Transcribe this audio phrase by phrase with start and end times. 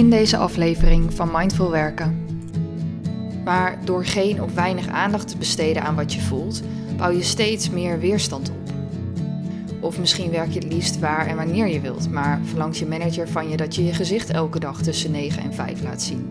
[0.00, 2.26] In deze aflevering van Mindful Werken.
[3.44, 6.62] Maar door geen of weinig aandacht te besteden aan wat je voelt,
[6.96, 8.72] bouw je steeds meer weerstand op.
[9.80, 13.28] Of misschien werk je het liefst waar en wanneer je wilt, maar verlangt je manager
[13.28, 16.30] van je dat je je gezicht elke dag tussen 9 en 5 laat zien.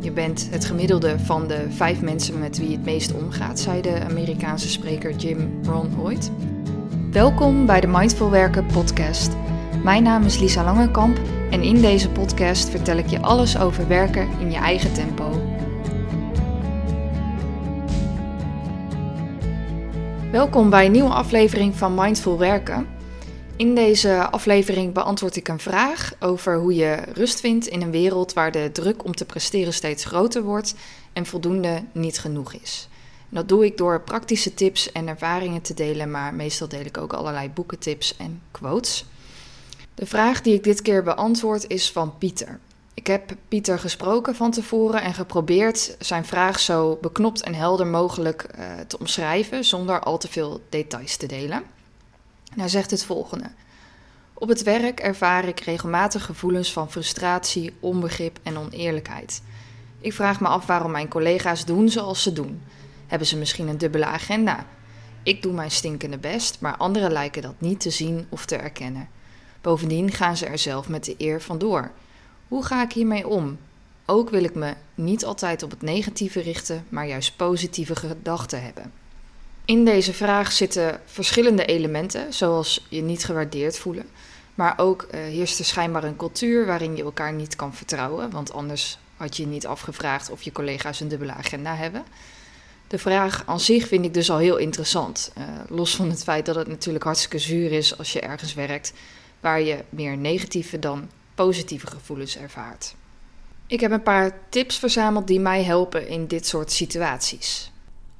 [0.00, 4.04] Je bent het gemiddelde van de vijf mensen met wie het meest omgaat, zei de
[4.08, 6.30] Amerikaanse spreker Jim Rohn ooit.
[7.10, 9.30] Welkom bij de Mindful Werken podcast.
[9.82, 11.18] Mijn naam is Lisa Langekamp
[11.50, 15.40] en in deze podcast vertel ik je alles over werken in je eigen tempo.
[20.30, 22.86] Welkom bij een nieuwe aflevering van Mindful Werken.
[23.56, 28.32] In deze aflevering beantwoord ik een vraag over hoe je rust vindt in een wereld
[28.32, 30.74] waar de druk om te presteren steeds groter wordt
[31.12, 32.88] en voldoende niet genoeg is.
[33.28, 37.12] Dat doe ik door praktische tips en ervaringen te delen, maar meestal deel ik ook
[37.12, 39.04] allerlei boekentips en quotes.
[39.98, 42.58] De vraag die ik dit keer beantwoord is van Pieter.
[42.94, 48.46] Ik heb Pieter gesproken van tevoren en geprobeerd zijn vraag zo beknopt en helder mogelijk
[48.58, 51.62] uh, te omschrijven zonder al te veel details te delen.
[52.56, 53.50] hij zegt het volgende.
[54.34, 59.42] Op het werk ervaar ik regelmatig gevoelens van frustratie, onbegrip en oneerlijkheid.
[60.00, 62.62] Ik vraag me af waarom mijn collega's doen zoals ze doen.
[63.06, 64.66] Hebben ze misschien een dubbele agenda?
[65.22, 69.16] Ik doe mijn stinkende best, maar anderen lijken dat niet te zien of te erkennen.
[69.60, 71.90] Bovendien gaan ze er zelf met de eer vandoor.
[72.48, 73.58] Hoe ga ik hiermee om?
[74.06, 78.92] Ook wil ik me niet altijd op het negatieve richten, maar juist positieve gedachten hebben.
[79.64, 84.06] In deze vraag zitten verschillende elementen, zoals je niet gewaardeerd voelen,
[84.54, 88.52] maar ook uh, heerst er schijnbaar een cultuur waarin je elkaar niet kan vertrouwen, want
[88.52, 92.04] anders had je niet afgevraagd of je collega's een dubbele agenda hebben.
[92.86, 95.32] De vraag aan zich vind ik dus al heel interessant.
[95.38, 98.92] Uh, los van het feit dat het natuurlijk hartstikke zuur is als je ergens werkt
[99.40, 102.94] waar je meer negatieve dan positieve gevoelens ervaart.
[103.66, 107.72] Ik heb een paar tips verzameld die mij helpen in dit soort situaties.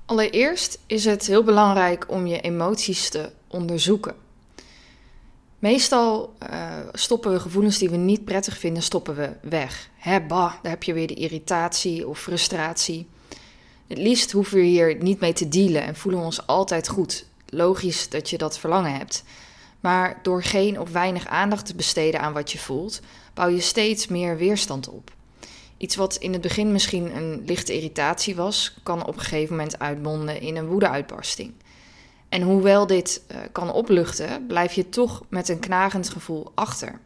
[0.05, 4.15] Allereerst is het heel belangrijk om je emoties te onderzoeken.
[5.59, 9.91] Meestal uh, stoppen we gevoelens die we niet prettig vinden, stoppen we weg.
[9.97, 13.07] Hè, bah, daar heb je weer de irritatie of frustratie.
[13.87, 17.27] Het liefst hoeven we hier niet mee te dealen en voelen we ons altijd goed.
[17.47, 19.25] Logisch dat je dat verlangen hebt.
[19.81, 23.01] Maar door geen of weinig aandacht te besteden aan wat je voelt,
[23.35, 25.17] bouw je steeds meer weerstand op.
[25.77, 29.79] Iets wat in het begin misschien een lichte irritatie was, kan op een gegeven moment
[29.79, 31.53] uitmonden in een woedeuitbarsting.
[32.29, 37.01] En hoewel dit uh, kan opluchten, blijf je toch met een knagend gevoel achter.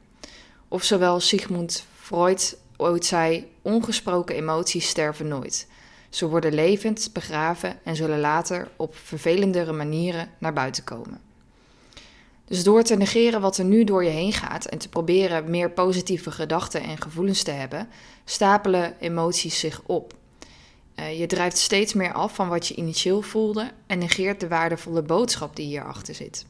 [0.69, 5.66] Of zowel Sigmund Freud ooit zei: ongesproken emoties sterven nooit.
[6.11, 11.21] Ze worden levend begraven en zullen later op vervelendere manieren naar buiten komen.
[12.53, 15.71] Dus door te negeren wat er nu door je heen gaat en te proberen meer
[15.71, 17.89] positieve gedachten en gevoelens te hebben,
[18.25, 20.15] stapelen emoties zich op.
[20.97, 25.03] Uh, je drijft steeds meer af van wat je initieel voelde en negeert de waardevolle
[25.03, 26.47] boodschap die hierachter zit.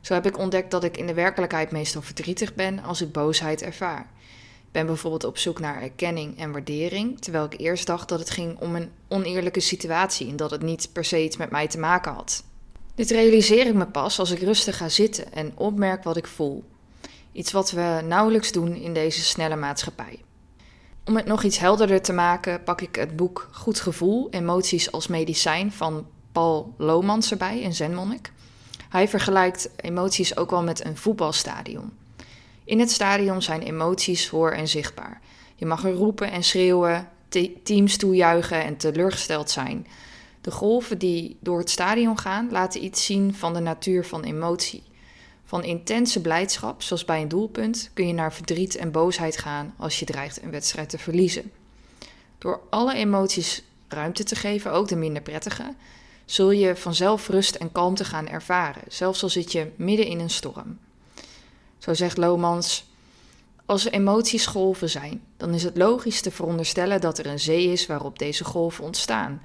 [0.00, 3.62] Zo heb ik ontdekt dat ik in de werkelijkheid meestal verdrietig ben als ik boosheid
[3.62, 4.10] ervaar.
[4.66, 8.30] Ik ben bijvoorbeeld op zoek naar erkenning en waardering, terwijl ik eerst dacht dat het
[8.30, 11.78] ging om een oneerlijke situatie en dat het niet per se iets met mij te
[11.78, 12.44] maken had.
[12.94, 16.64] Dit realiseer ik me pas als ik rustig ga zitten en opmerk wat ik voel.
[17.32, 20.20] Iets wat we nauwelijks doen in deze snelle maatschappij.
[21.04, 25.06] Om het nog iets helderder te maken, pak ik het boek Goed Gevoel: Emoties als
[25.06, 28.32] Medicijn van Paul Lomans erbij, een zenmonnik.
[28.88, 31.92] Hij vergelijkt emoties ook wel met een voetbalstadion.
[32.64, 35.20] In het stadion zijn emoties hoor en zichtbaar.
[35.54, 37.08] Je mag er roepen en schreeuwen,
[37.62, 39.86] teams toejuichen en teleurgesteld zijn.
[40.42, 44.82] De golven die door het stadion gaan laten iets zien van de natuur van emotie.
[45.44, 49.98] Van intense blijdschap, zoals bij een doelpunt, kun je naar verdriet en boosheid gaan als
[49.98, 51.52] je dreigt een wedstrijd te verliezen.
[52.38, 55.74] Door alle emoties ruimte te geven, ook de minder prettige,
[56.24, 60.30] zul je vanzelf rust en kalmte gaan ervaren, zelfs al zit je midden in een
[60.30, 60.78] storm.
[61.78, 62.84] Zo zegt Lomans:
[63.66, 67.86] Als emoties golven zijn, dan is het logisch te veronderstellen dat er een zee is
[67.86, 69.42] waarop deze golven ontstaan.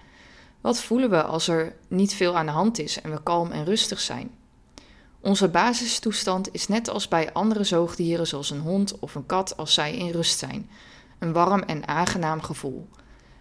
[0.62, 3.66] Wat voelen we als er niet veel aan de hand is en we kalm en
[3.66, 4.32] rustig zijn?
[5.22, 9.74] Onze basistoestand is net als bij andere zoogdieren zoals een hond of een kat als
[9.74, 10.70] zij in rust zijn.
[11.20, 12.88] Een warm en aangenaam gevoel.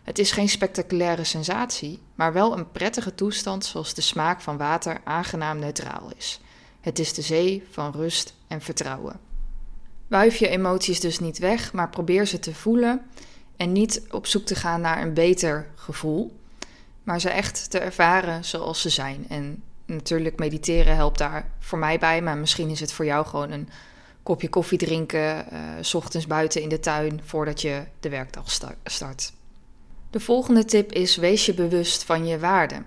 [0.03, 5.01] Het is geen spectaculaire sensatie, maar wel een prettige toestand zoals de smaak van water
[5.05, 6.41] aangenaam neutraal is.
[6.81, 9.21] Het is de zee van rust en vertrouwen.
[10.07, 13.03] Wuif je emoties dus niet weg, maar probeer ze te voelen
[13.57, 16.37] en niet op zoek te gaan naar een beter gevoel
[17.07, 19.25] maar ze echt te ervaren zoals ze zijn.
[19.29, 23.51] En natuurlijk mediteren helpt daar voor mij bij, maar misschien is het voor jou gewoon
[23.51, 23.69] een
[24.23, 28.51] kopje koffie drinken, uh, s ochtends buiten in de tuin voordat je de werkdag
[28.85, 29.33] start.
[30.11, 32.87] De volgende tip is: wees je bewust van je waarden.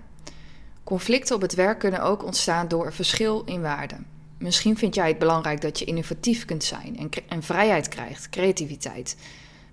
[0.84, 4.06] Conflicten op het werk kunnen ook ontstaan door een verschil in waarden.
[4.38, 9.16] Misschien vind jij het belangrijk dat je innovatief kunt zijn en, en vrijheid krijgt, creativiteit.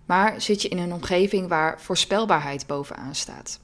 [0.05, 3.59] Maar zit je in een omgeving waar voorspelbaarheid bovenaan staat?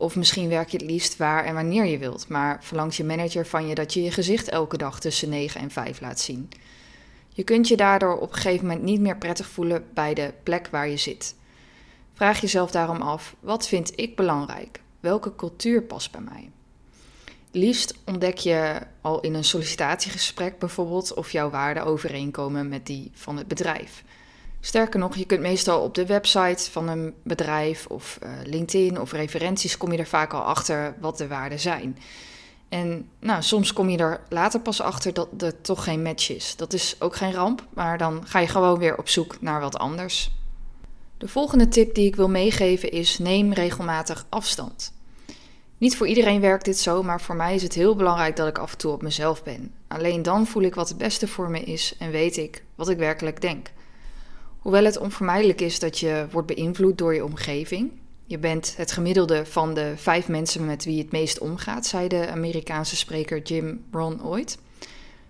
[0.00, 3.46] Of misschien werk je het liefst waar en wanneer je wilt, maar verlangt je manager
[3.46, 6.48] van je dat je je gezicht elke dag tussen 9 en 5 laat zien.
[7.28, 10.68] Je kunt je daardoor op een gegeven moment niet meer prettig voelen bij de plek
[10.70, 11.34] waar je zit.
[12.14, 14.80] Vraag jezelf daarom af: wat vind ik belangrijk?
[15.00, 16.50] Welke cultuur past bij mij?
[17.50, 23.36] Liefst ontdek je al in een sollicitatiegesprek bijvoorbeeld of jouw waarden overeenkomen met die van
[23.36, 24.04] het bedrijf.
[24.60, 29.12] Sterker nog, je kunt meestal op de website van een bedrijf of uh, LinkedIn of
[29.12, 31.98] referenties kom je er vaak al achter wat de waarden zijn.
[32.68, 36.56] En nou, soms kom je er later pas achter dat er toch geen match is.
[36.56, 39.78] Dat is ook geen ramp, maar dan ga je gewoon weer op zoek naar wat
[39.78, 40.30] anders.
[41.18, 44.92] De volgende tip die ik wil meegeven is: neem regelmatig afstand.
[45.78, 48.58] Niet voor iedereen werkt dit zo, maar voor mij is het heel belangrijk dat ik
[48.58, 49.74] af en toe op mezelf ben.
[49.88, 52.98] Alleen dan voel ik wat het beste voor me is en weet ik wat ik
[52.98, 53.70] werkelijk denk.
[54.58, 57.90] Hoewel het onvermijdelijk is dat je wordt beïnvloed door je omgeving.
[58.26, 62.08] Je bent het gemiddelde van de vijf mensen met wie je het meest omgaat, zei
[62.08, 64.58] de Amerikaanse spreker Jim Ron ooit.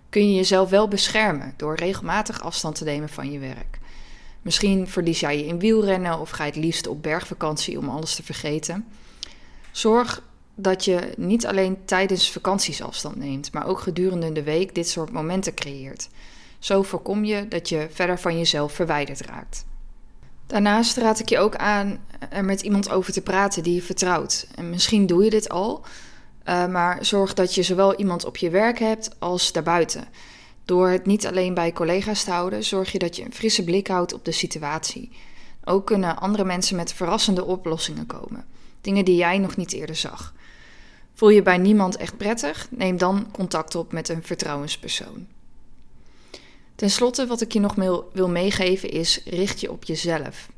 [0.09, 3.79] Kun je jezelf wel beschermen door regelmatig afstand te nemen van je werk.
[4.41, 8.15] Misschien verlies jij je in wielrennen of ga je het liefst op bergvakantie om alles
[8.15, 8.85] te vergeten.
[9.71, 10.23] Zorg
[10.55, 15.11] dat je niet alleen tijdens vakanties afstand neemt, maar ook gedurende de week dit soort
[15.11, 16.09] momenten creëert.
[16.59, 19.65] Zo voorkom je dat je verder van jezelf verwijderd raakt.
[20.47, 24.47] Daarnaast raad ik je ook aan er met iemand over te praten die je vertrouwt.
[24.55, 25.85] En misschien doe je dit al,
[26.45, 30.07] uh, maar zorg dat je zowel iemand op je werk hebt als daarbuiten.
[30.65, 33.87] Door het niet alleen bij collega's te houden, zorg je dat je een frisse blik
[33.87, 35.11] houdt op de situatie.
[35.63, 38.45] Ook kunnen andere mensen met verrassende oplossingen komen.
[38.81, 40.33] Dingen die jij nog niet eerder zag.
[41.13, 42.67] Voel je bij niemand echt prettig?
[42.71, 45.27] Neem dan contact op met een vertrouwenspersoon.
[46.79, 47.75] Ten slotte, wat ik je nog
[48.11, 50.49] wil meegeven is: richt je op jezelf.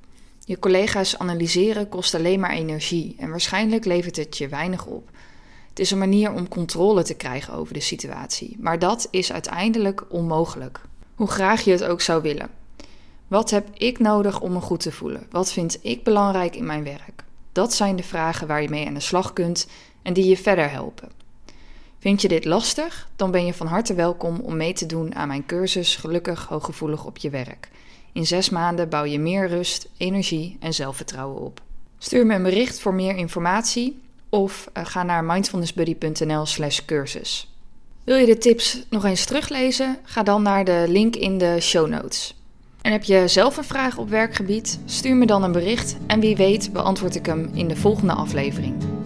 [0.45, 5.09] Je collega's analyseren kost alleen maar energie en waarschijnlijk levert het je weinig op.
[5.69, 10.03] Het is een manier om controle te krijgen over de situatie, maar dat is uiteindelijk
[10.09, 10.81] onmogelijk.
[11.15, 12.49] Hoe graag je het ook zou willen.
[13.27, 15.27] Wat heb ik nodig om me goed te voelen?
[15.29, 17.23] Wat vind ik belangrijk in mijn werk?
[17.51, 19.67] Dat zijn de vragen waar je mee aan de slag kunt
[20.01, 21.20] en die je verder helpen.
[22.01, 23.07] Vind je dit lastig?
[23.15, 27.05] Dan ben je van harte welkom om mee te doen aan mijn cursus Gelukkig Hooggevoelig
[27.05, 27.69] op je werk.
[28.13, 31.61] In zes maanden bouw je meer rust, energie en zelfvertrouwen op.
[31.97, 37.53] Stuur me een bericht voor meer informatie of uh, ga naar mindfulnessbuddy.nl/slash cursus.
[38.03, 39.97] Wil je de tips nog eens teruglezen?
[40.03, 42.35] Ga dan naar de link in de show notes.
[42.81, 44.79] En heb je zelf een vraag op werkgebied?
[44.85, 49.00] Stuur me dan een bericht en wie weet beantwoord ik hem in de volgende aflevering.